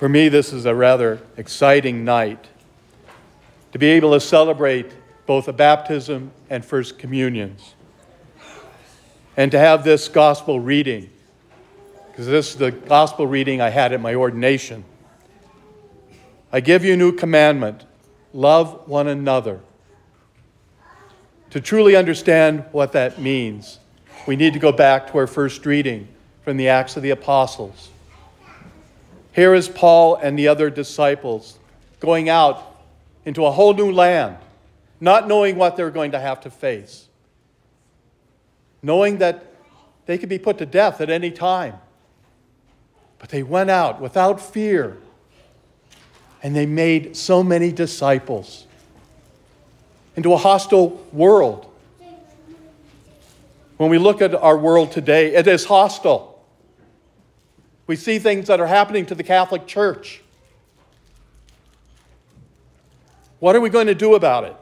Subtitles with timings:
[0.00, 2.48] For me, this is a rather exciting night
[3.72, 4.90] to be able to celebrate
[5.26, 7.74] both a baptism and first communions.
[9.36, 11.10] And to have this gospel reading,
[12.10, 14.84] because this is the gospel reading I had at my ordination.
[16.50, 17.84] I give you a new commandment
[18.32, 19.60] love one another.
[21.50, 23.78] To truly understand what that means,
[24.26, 26.08] we need to go back to our first reading
[26.42, 27.89] from the Acts of the Apostles.
[29.32, 31.58] Here is Paul and the other disciples
[32.00, 32.82] going out
[33.24, 34.36] into a whole new land,
[35.00, 37.06] not knowing what they're going to have to face,
[38.82, 39.44] knowing that
[40.06, 41.74] they could be put to death at any time.
[43.18, 44.96] But they went out without fear
[46.42, 48.66] and they made so many disciples
[50.16, 51.66] into a hostile world.
[53.76, 56.29] When we look at our world today, it is hostile.
[57.90, 60.22] We see things that are happening to the Catholic Church.
[63.40, 64.54] What are we going to do about it?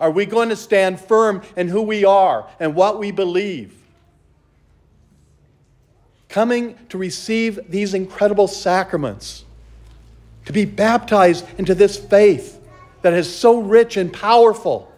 [0.00, 3.76] Are we going to stand firm in who we are and what we believe?
[6.30, 9.44] Coming to receive these incredible sacraments
[10.46, 12.66] to be baptized into this faith
[13.02, 14.90] that is so rich and powerful,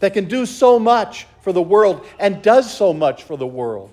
[0.00, 3.90] that can do so much for the world and does so much for the world.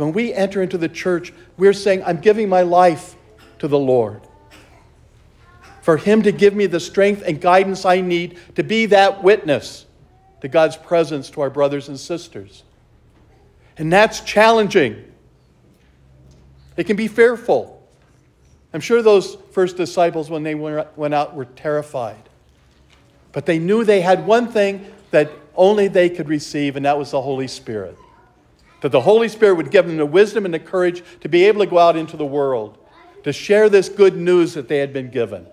[0.00, 3.16] When we enter into the church, we're saying, I'm giving my life
[3.58, 4.22] to the Lord.
[5.82, 9.84] For Him to give me the strength and guidance I need to be that witness
[10.40, 12.62] to God's presence to our brothers and sisters.
[13.76, 15.04] And that's challenging.
[16.78, 17.86] It can be fearful.
[18.72, 22.26] I'm sure those first disciples, when they went out, were terrified.
[23.32, 27.10] But they knew they had one thing that only they could receive, and that was
[27.10, 27.98] the Holy Spirit.
[28.80, 31.60] That the Holy Spirit would give them the wisdom and the courage to be able
[31.60, 32.78] to go out into the world,
[33.24, 35.46] to share this good news that they had been given.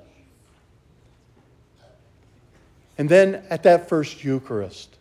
[2.98, 4.96] And then at that first Eucharist,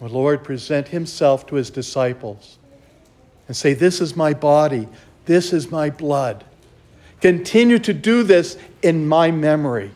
[0.00, 2.58] the Lord present himself to his disciples
[3.48, 4.88] and say, This is my body,
[5.26, 6.44] this is my blood.
[7.20, 9.90] Continue to do this in my memory.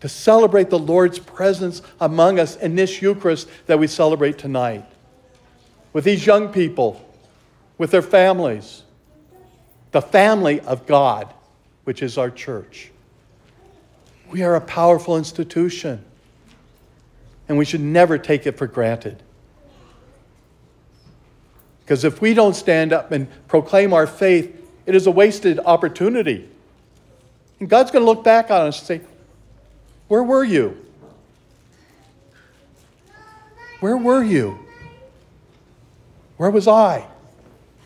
[0.00, 4.84] To celebrate the Lord's presence among us in this Eucharist that we celebrate tonight.
[5.94, 7.02] With these young people,
[7.78, 8.82] with their families,
[9.92, 11.32] the family of God,
[11.84, 12.90] which is our church.
[14.30, 16.04] We are a powerful institution,
[17.48, 19.22] and we should never take it for granted.
[21.80, 26.48] Because if we don't stand up and proclaim our faith it is a wasted opportunity.
[27.58, 29.06] And God's going to look back on us and say,
[30.08, 30.76] Where were you?
[33.80, 34.58] Where were you?
[36.36, 37.06] Where was I?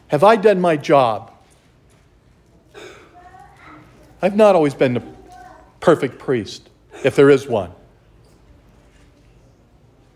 [0.08, 1.32] Have I done my job?
[4.20, 5.02] I've not always been the
[5.80, 6.68] perfect priest,
[7.04, 7.70] if there is one.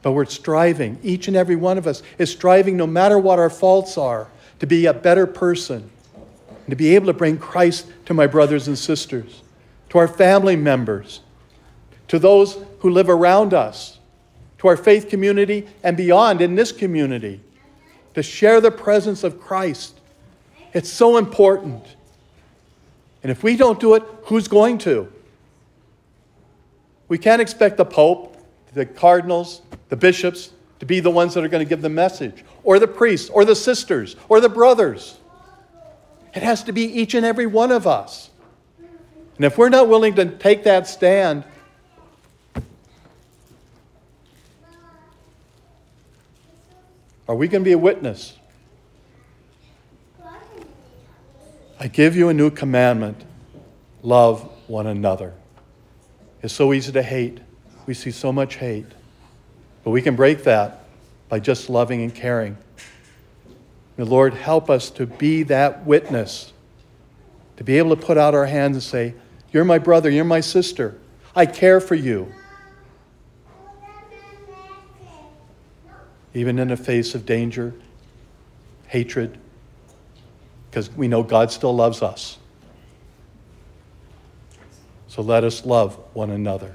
[0.03, 3.51] But we're striving, each and every one of us is striving, no matter what our
[3.51, 4.27] faults are,
[4.59, 8.67] to be a better person and to be able to bring Christ to my brothers
[8.67, 9.43] and sisters,
[9.91, 11.21] to our family members,
[12.09, 13.99] to those who live around us,
[14.59, 17.41] to our faith community and beyond in this community,
[18.15, 19.99] to share the presence of Christ.
[20.73, 21.85] It's so important.
[23.23, 25.11] And if we don't do it, who's going to?
[27.09, 28.37] We can't expect the Pope,
[28.75, 30.51] the cardinals, the bishops
[30.81, 33.45] to be the ones that are going to give the message, or the priests, or
[33.45, 35.17] the sisters, or the brothers.
[36.35, 38.31] It has to be each and every one of us.
[39.37, 41.45] And if we're not willing to take that stand,
[47.33, 48.37] are we going to be a witness?
[51.81, 53.25] I give you a new commandment
[54.03, 55.33] love one another.
[56.43, 57.41] It's so easy to hate.
[57.87, 58.85] We see so much hate.
[59.83, 60.85] But we can break that
[61.31, 62.59] by just loving and caring.
[63.97, 66.53] May Lord help us to be that witness,
[67.57, 69.15] to be able to put out our hands and say,
[69.53, 70.99] You're my brother, you're my sister.
[71.35, 72.31] I care for you.
[76.35, 77.75] Even in the face of danger,
[78.87, 79.39] hatred,
[80.71, 82.39] because we know God still loves us.
[85.09, 86.75] So let us love one another.